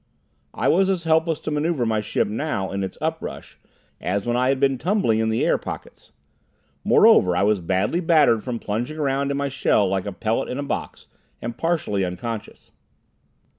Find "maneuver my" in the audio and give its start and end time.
1.51-2.01